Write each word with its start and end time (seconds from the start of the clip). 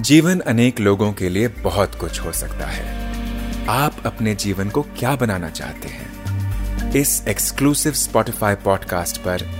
जीवन 0.00 0.40
अनेक 0.40 0.80
लोगों 0.80 1.12
के 1.12 1.28
लिए 1.28 1.48
बहुत 1.48 1.94
कुछ 1.94 2.20
हो 2.20 2.32
सकता 2.32 2.66
है। 2.66 3.12
आप 3.68 3.96
अपने 4.06 4.34
जीवन 4.34 4.68
को 4.68 4.82
क्या 4.82 5.16
बनाना 5.16 5.48
चाहते 5.48 5.88
हैं? 5.88 6.12
इस 6.92 7.24
एक्सक्लूसिव 7.28 7.92
स्पॉटिफाई 7.92 8.54
पॉडकास्ट 8.54 9.16
पर 9.16 9.50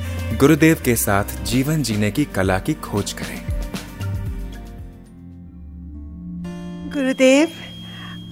गुरुदेव 0.41 0.83
के 0.85 0.97
साथ 0.97 1.45
जीवन 1.45 1.83
जीने 1.83 2.11
की 2.11 2.25
कला 2.25 2.59
की 2.59 2.75
खोज 2.75 3.13
करें। 3.13 3.47
गुरुदेव, 6.95 7.49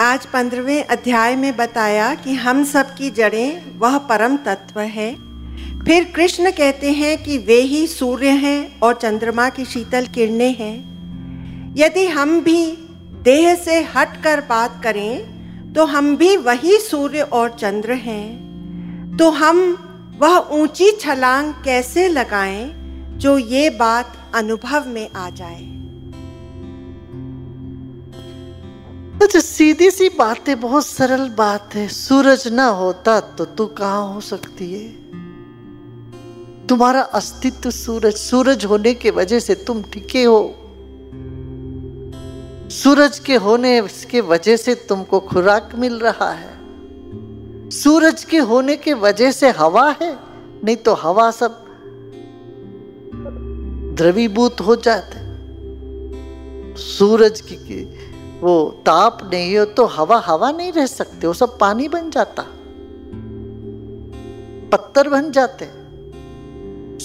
आज 0.01 0.27
पंद्रहवें 0.27 0.85
अध्याय 0.85 1.37
में 1.37 1.57
बताया 1.57 2.15
कि 2.15 2.35
हम 2.35 2.65
सब 2.65 2.95
की 2.95 3.11
जड़ें 3.11 3.79
वह 3.79 3.99
परम 3.99 4.37
तत्व 4.37 4.81
है। 4.81 5.15
फिर 5.85 6.05
कृष्ण 6.05 6.51
कहते 6.51 6.93
हैं 6.93 7.25
कि 7.25 7.39
वे 7.39 7.61
ही 7.61 7.87
सूर्य 7.87 8.29
हैं 8.29 8.81
और 8.81 8.95
चंद्रमा 8.95 9.49
की 9.49 9.65
शीतल 9.65 10.07
किरणें 10.07 10.57
हैं। 10.57 10.90
यदि 11.77 12.07
हम 12.07 12.41
भी 12.41 12.67
देह 13.25 13.55
से 13.55 13.81
हट 13.95 14.23
कर 14.23 14.41
बात 14.41 14.81
करें 14.83 15.73
तो 15.73 15.85
हम 15.85 16.17
भी 16.17 16.37
वही 16.37 16.79
सूर्य 16.81 17.23
और 17.23 17.51
चंद्र 17.51 17.93
हैं। 17.93 19.17
तो 19.19 19.31
हम 19.31 19.59
वह 20.21 20.37
ऊँची 20.53 20.91
छलांग 20.93 21.53
कैसे 21.65 22.09
लगाएँ, 22.09 22.73
जो 23.19 23.37
ये 23.39 23.69
बात 23.71 24.17
अनुभव 24.35 24.89
में 24.89 25.09
आ 25.11 25.29
जाए? 25.31 25.63
अच्छा 29.23 29.41
सीधी 29.41 29.91
सी 29.91 30.09
बात 30.09 30.49
है, 30.49 30.55
बहुत 30.55 30.87
सरल 30.87 31.29
बात 31.29 31.75
है। 31.75 31.87
सूरज 31.89 32.47
ना 32.49 32.67
होता 32.67 33.19
तो 33.21 33.45
तू 33.45 33.67
कहाँ 33.67 34.07
हो 34.15 34.21
सकती 34.21 34.73
है? 34.73 34.89
तुम्हारा 36.67 37.01
अस्तित्व 37.01 37.71
सूरज 37.71 38.15
सूरज 38.15 38.65
होने 38.65 38.95
के 38.95 39.11
वजह 39.11 39.41
से 39.41 39.55
तुम 39.67 39.83
टिके 39.83 40.25
हो। 40.25 40.43
सूरज 42.71 43.19
के 43.19 43.35
होने 43.35 43.81
के 44.11 44.21
वजह 44.21 44.57
से 44.57 44.75
तुमको 44.89 45.21
खुराक 45.21 45.71
मिल 45.75 45.99
रहा 45.99 46.31
है। 46.31 47.71
सूरज 47.71 48.25
के 48.25 48.39
होने 48.39 48.77
के 48.77 48.93
वजह 48.95 49.33
से 49.33 49.51
हवा 49.51 49.89
है, 50.03 50.13
नहीं 50.65 50.77
तो 50.77 50.95
हवा 50.95 51.31
सब 51.31 51.65
द्रवीभूत 53.95 54.61
हो 54.61 54.77
जाते। 54.77 55.19
सूरज 56.81 57.41
की 57.41 57.83
वो 58.41 58.55
ताप 58.87 59.19
नहीं 59.33 59.59
हो 59.59 59.65
तो 59.65 59.85
हवा 59.87 60.19
हवा 60.19 60.51
नहीं 60.51 60.73
रह 60.73 60.87
सकते, 60.87 61.27
वो 61.27 61.33
सब 61.33 61.59
पानी 61.59 61.89
बन 61.89 62.11
जाता। 62.11 62.47
पत्थर 64.73 65.09
बन 65.09 65.31
जाते। 65.31 65.69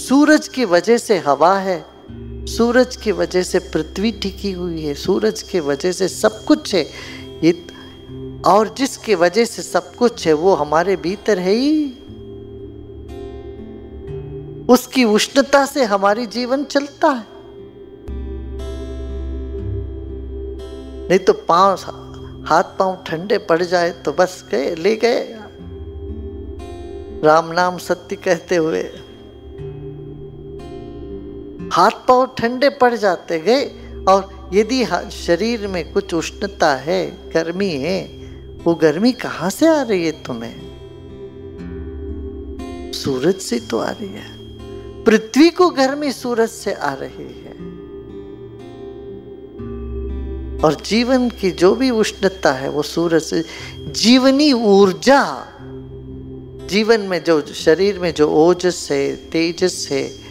सूरज 0.00 0.48
की 0.48 0.64
वजह 0.64 0.98
से 0.98 1.18
हवा 1.18 1.58
है 1.58 1.84
सूरज 2.48 2.96
की 2.96 3.12
वजह 3.12 3.42
से 3.42 3.58
पृथ्वी 3.58 4.10
टिकी 4.12 4.52
हुई 4.52 4.82
है, 4.82 4.94
सूरज 4.94 5.42
की 5.42 5.60
वजह 5.60 5.92
से 5.92 6.08
सब 6.08 6.44
कुछ 6.44 6.74
है। 6.74 6.82
ये 7.44 7.52
और 8.46 8.74
जिसके 8.78 9.14
वजह 9.14 9.44
से 9.44 9.62
सब 9.62 9.94
कुछ 9.94 10.26
है, 10.26 10.32
वो 10.32 10.54
हमारे 10.54 10.96
भीतर 10.96 11.38
है 11.38 11.52
ही। 11.52 11.86
उसकी 14.68 15.04
उष्णता 15.04 15.64
से 15.66 15.84
हमारी 15.84 16.26
जीवन 16.26 16.64
चलता 16.64 17.08
है। 17.08 17.26
नहीं 21.08 21.18
तो 21.18 21.32
पाँव, 21.32 21.74
हाथ 22.48 22.76
पाँव 22.78 23.04
ठंडे 23.06 23.38
पड़ 23.38 23.62
जाए 23.62 23.90
तो 23.90 24.12
बस 24.12 24.44
गए, 24.50 24.74
ले 24.74 24.96
गए। 24.96 25.38
राम 27.24 27.52
नाम 27.52 27.78
सत्य 27.78 28.16
कहते 28.16 28.56
हुए 28.56 28.82
हाथ 31.72 31.90
पाँव 31.90 32.34
ठंडे 32.38 32.68
पड़ 32.68 32.94
जाते 32.94 33.38
गए 33.38 33.64
और 34.08 34.50
यदि 34.54 34.84
शरीर 35.10 35.66
में 35.66 35.92
कुछ 35.92 36.14
उष्णता 36.14 36.76
है, 36.76 37.30
गर्मी 37.32 37.70
है, 37.70 38.02
वो 38.64 38.74
गर्मी 38.74 39.12
कहाँ 39.12 39.50
से 39.50 39.66
आ 39.66 39.82
रही 39.82 40.06
है 40.06 40.12
तुम्हें? 40.12 40.76
सूरज 42.94 43.34
से 43.34 43.60
तो 43.60 43.78
आ 43.78 43.90
रही 43.90 44.08
है। 44.08 44.36
पृथ्वी 45.04 45.50
को 45.50 45.70
गर्मी 45.70 46.12
सूरज 46.12 46.48
से 46.48 46.72
आ 46.72 46.94
रही 46.94 47.40
है। 47.40 47.46
और 50.60 50.76
जीवन 50.86 51.30
की 51.30 51.50
जो 51.50 51.74
भी 51.74 51.90
उष्णता 51.90 52.52
है, 52.52 52.68
वो 52.68 52.82
सूरज 52.82 53.22
से 53.22 53.44
जीवनी 53.78 54.52
ऊर्जा 54.52 55.52
जीवन 56.70 57.00
में 57.00 57.24
जो 57.24 57.40
शरीर 57.40 57.98
में 57.98 58.14
जो 58.14 58.28
ओजस 58.28 58.88
है, 58.90 59.16
तेजस 59.16 59.88
है 59.90 60.25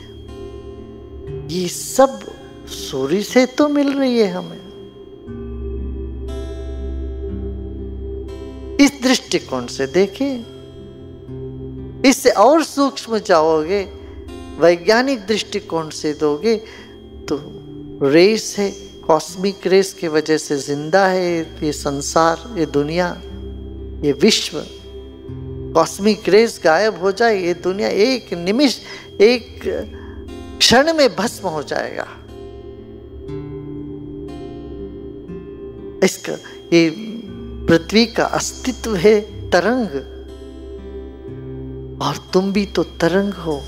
ये 1.55 1.67
सब 1.67 2.19
सूर्य 2.69 3.21
से 3.23 3.45
तो 3.57 3.67
मिल 3.69 3.91
रही 3.93 4.17
है 4.19 4.29
हमें। 4.31 4.63
इस 8.81 8.91
दृष्टिकोण 9.03 9.65
से 9.67 9.87
देखिए, 9.87 10.33
इससे 12.09 12.29
और 12.39 12.63
सूक्ष्म 12.63 13.19
जाओगे, 13.19 13.81
वैज्ञानिक 14.59 15.25
दृष्टिकोण 15.27 15.89
से 15.91 16.13
दोगे 16.13 16.55
तो 17.29 17.39
रेस 18.05 18.55
है, 18.59 18.69
कॉस्मिक 19.07 19.67
रेस 19.67 19.93
की 19.93 20.07
वजह 20.07 20.37
से 20.37 20.57
ज़िंदा 20.57 21.05
है 21.07 21.39
ये 21.63 21.71
संसार, 21.73 22.37
ये 22.59 22.65
दुनिया, 22.67 23.09
ये 24.05 24.11
विश्व। 24.21 24.63
कॉस्मिक 25.75 26.29
रेस 26.29 26.59
गायब 26.63 26.99
हो 27.01 27.11
जाए, 27.11 27.37
ये 27.37 27.53
दुनिया 27.53 27.89
एक 27.89 28.33
निमिष, 28.35 28.79
एक 29.21 29.63
क्षण 30.65 30.93
में 30.93 31.15
भस्म 31.15 31.47
हो 31.47 31.63
जाएगा। 31.63 32.07
इसका, 36.03 36.33
ये 36.73 36.89
पृथ्वी 37.67 38.05
का 38.05 38.25
अस्तित्व 38.25 38.95
है 38.95 39.21
तरंग। 39.49 39.87
और 42.01 42.17
तुम 42.33 42.53
भी 42.53 42.65
तो 42.65 42.83
तरंग 42.83 43.33
हो। 43.33 43.59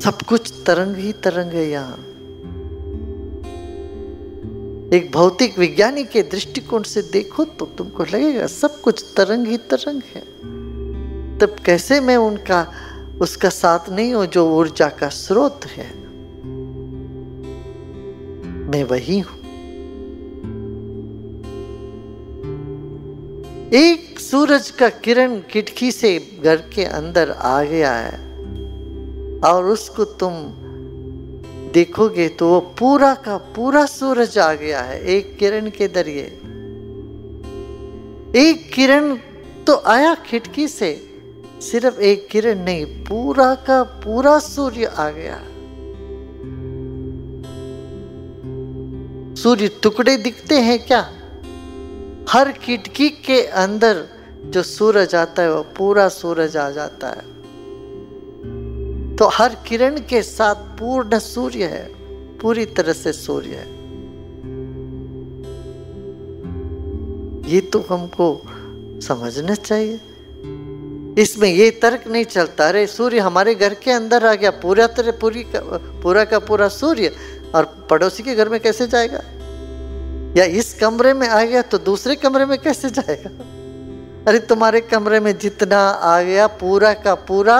सब 0.00 0.18
कुछ 0.28 0.52
तरंग 0.66 0.96
ही 0.96 1.12
तरंग 1.12 1.52
है 1.52 1.68
यहाँ। 1.70 1.96
एक 4.92 5.10
भौतिक 5.12 5.58
विज्ञानी 5.58 6.04
के 6.04 6.22
दृष्टिकोण 6.22 6.82
से 6.82 7.02
देखो 7.02 7.44
तो 7.44 7.66
तुमको 7.66 8.04
लगेगा 8.04 8.46
सब 8.46 8.80
कुछ 8.80 9.04
तरंग 9.16 9.46
ही 9.46 9.56
तरंग 9.56 10.02
है। 10.14 10.52
तब 11.38 11.56
कैसे 11.64 12.00
मैं 12.00 12.16
उनका 12.16 12.72
उसका 13.20 13.48
साथ 13.48 13.88
नहीं 13.90 14.14
हो, 14.14 14.24
जो 14.26 14.48
ऊर्जा 14.50 14.88
का 14.88 15.08
स्रोत 15.08 15.66
है। 15.66 15.90
मैं 18.70 18.82
वही 18.84 19.18
हूँ। 19.18 19.40
एक 23.74 24.18
सूरज 24.20 24.70
का 24.70 24.88
किरण 24.88 25.40
खिड़की 25.50 25.90
से 25.92 26.18
घर 26.44 26.56
के 26.74 26.84
अंदर 26.84 27.30
आ 27.30 27.62
गया 27.62 27.92
है, 27.92 28.18
और 29.44 29.64
उसको 29.64 30.04
तुम 30.04 30.32
देखोगे 31.72 32.28
तो 32.28 32.48
वो 32.48 32.60
पूरा 32.78 33.14
का 33.14 33.36
पूरा 33.56 33.84
सूरज 33.86 34.38
आ 34.38 34.52
गया 34.54 34.80
है, 34.80 35.02
एक 35.06 35.36
किरण 35.38 35.70
के 35.70 35.88
ज़रिए। 35.88 36.24
एक 38.40 38.70
किरण 38.74 39.16
तो 39.66 39.76
आया 39.86 40.14
खिड़की 40.26 40.68
से 40.68 40.90
सिर्फ़ 41.62 42.00
एक 42.00 42.28
किरण 42.28 42.64
नहीं, 42.64 42.86
पूरा 42.86 43.54
का 43.54 43.82
पूरा 43.82 44.38
सूर्य 44.38 44.84
आ 44.84 45.10
गया। 45.10 45.38
सूर्य 49.34 49.68
टुकड़े 49.82 50.16
दिखते 50.16 50.54
हैं 50.54 50.86
क्या? 50.86 51.12
हर 52.30 52.52
खिड़की 52.52 53.08
के 53.10 53.42
अंदर 53.42 54.04
जो 54.44 54.62
सूरज 54.62 55.14
आता 55.14 55.42
है, 55.42 55.54
वो 55.54 55.62
पूरा 55.62 56.08
सूरज 56.08 56.56
आ 56.56 56.70
जाता 56.70 57.08
है। 57.08 57.30
तो 59.16 59.28
हर 59.28 59.54
किरण 59.66 59.98
के 59.98 60.22
साथ 60.22 60.54
पूर्ण 60.54 61.18
सूर्य 61.18 61.64
है, 61.64 61.84
पूरी 62.38 62.66
तरह 62.66 62.92
से 62.92 63.12
सूर्य 63.12 63.48
है। 63.48 63.66
ये 67.50 67.60
तो 67.60 67.84
हमको 67.90 68.42
समझना 69.02 69.54
चाहिए। 69.54 70.00
इसमें 71.18 71.48
ये 71.48 71.70
तर्क 71.70 72.06
नहीं 72.08 72.24
चलता 72.24 72.68
अरे 72.68 72.86
सूर्य 72.86 73.18
हमारे 73.18 73.54
घर 73.54 73.74
के 73.74 73.90
अंदर 73.90 74.26
आ 74.26 74.34
गया 74.34 74.50
पूरा 74.50 74.86
तरह 74.86 75.12
पूरी 75.20 75.42
का, 75.42 75.60
पूरा 76.02 76.24
का 76.24 76.38
पूरा 76.38 76.68
सूर्य 76.68 77.12
और 77.54 77.64
पड़ोसी 77.90 78.22
के 78.22 78.34
घर 78.34 78.48
में 78.48 78.60
कैसे 78.60 78.86
जाएगा? 78.86 79.20
या 80.36 80.44
इस 80.44 80.72
कमरे 80.74 81.12
में 81.14 81.28
आ 81.28 81.42
गया 81.44 81.62
तो 81.62 81.78
दूसरे 81.78 82.14
कमरे 82.16 82.46
में 82.46 82.58
कैसे 82.58 82.90
जाएगा? 82.90 83.30
अरे 84.28 84.38
तुम्हारे 84.38 84.80
कमरे 84.80 85.20
में 85.20 85.36
जितना 85.38 85.78
आ 85.78 86.20
गया 86.22 86.46
पूरा 86.46 86.92
का 86.92 87.14
पूरा 87.14 87.58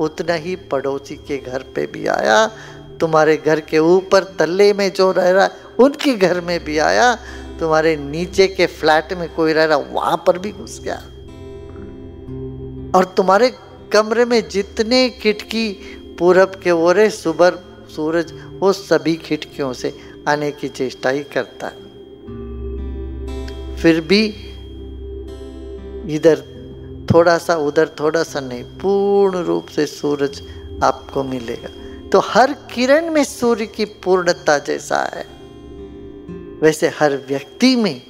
उतना 0.00 0.34
ही 0.34 0.56
पड़ोसी 0.56 1.16
के 1.28 1.38
घर 1.38 1.62
पे 1.74 1.86
भी 1.86 2.06
आया 2.06 2.46
तुम्हारे 3.00 3.36
घर 3.36 3.60
के 3.60 3.78
ऊपर 3.78 4.24
तल्ले 4.38 4.72
में 4.72 4.90
जो 4.92 5.10
रह 5.12 5.30
रहा 5.30 5.44
है 5.44 5.50
उनके 5.78 6.14
घर 6.16 6.40
में 6.40 6.58
भी 6.64 6.78
आया 6.78 7.14
तुम्हारे 7.60 7.96
नीचे 7.96 8.46
के 8.48 8.66
फ्लैट 8.66 9.12
में 9.12 9.28
कोई 9.34 9.52
रह 9.52 9.64
रहा 9.64 9.76
वहाँ 9.76 10.16
पर 10.26 10.38
भी 10.38 10.52
घुस 10.52 10.80
गया। 10.84 11.02
और 12.94 13.04
तुम्हारे 13.16 13.50
कमरे 13.92 14.24
में 14.24 14.48
जितने 14.48 15.08
किटकी 15.10 15.72
पूरब 16.18 16.60
के 16.64 16.70
ओरे 16.70 17.10
सुबह 17.10 17.50
सूरज, 17.96 18.32
वो 18.58 18.72
सभी 18.72 19.14
खिड़कियों 19.16 19.72
से 19.72 19.98
आने 20.28 20.50
की 20.52 20.68
चेष्टा 20.68 21.10
ही 21.10 21.22
करता 21.24 21.66
है। 21.66 21.88
फिर 23.76 24.00
भी 24.00 24.24
इधर 26.14 26.42
थोड़ा 27.14 27.38
सा 27.38 27.54
उधर 27.56 27.88
थोड़ा 28.00 28.22
सा 28.22 28.40
नहीं, 28.40 28.64
पूर्ण 28.64 29.38
रूप 29.38 29.66
से 29.66 29.86
सूरज 29.86 30.42
आपको 30.82 31.24
मिलेगा। 31.24 31.68
तो 32.08 32.18
हर 32.18 32.52
किरण 32.52 33.10
में 33.10 33.24
सूर्य 33.24 33.66
की 33.66 33.84
पूर्णता 33.84 34.58
जैसा 34.58 34.98
है। 35.14 35.24
वैसे 36.60 36.88
हर 36.88 37.16
व्यक्ति 37.28 37.76
में 37.76 38.02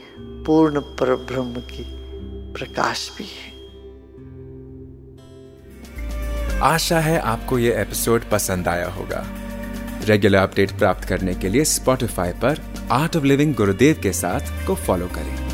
पूर्ण 0.47 0.81
पर 0.81 1.15
ब्रह्म 1.15 1.61
की 1.73 1.85
प्रकाश 2.53 3.11
भी 3.19 3.25
है। 3.25 3.50
आशा 6.63 7.01
है 7.01 7.19
आपको 7.19 7.59
ये 7.59 7.81
एपिसोड 7.81 8.25
पसंद 8.31 8.69
आया 8.69 8.89
होगा। 8.89 9.27
रेगुलर 10.05 10.39
अपडेट 10.39 10.71
प्राप्त 10.71 11.05
करने 11.09 11.35
के 11.35 11.49
लिए 11.49 11.65
स्पॉटिफाई 11.65 12.33
पर 12.33 12.61
आर्ट 12.91 13.17
ऑफ़ 13.17 13.25
लिविंग 13.25 13.55
गुरुदेव 13.55 14.01
के 14.03 14.13
साथ 14.13 14.67
को 14.67 14.75
फॉलो 14.75 15.07
करें। 15.07 15.50